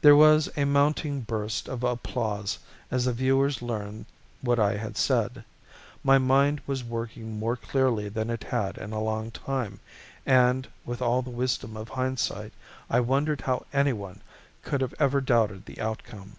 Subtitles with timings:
[0.00, 2.58] There was a mounting burst of applause
[2.90, 4.06] as the viewers learned
[4.40, 5.44] what I had said.
[6.02, 9.80] My mind was working more clearly than it had in a long time
[10.24, 12.54] and, with all the wisdom of hindsight,
[12.88, 14.22] I wondered how anyone
[14.62, 16.36] could have ever doubted the outcome.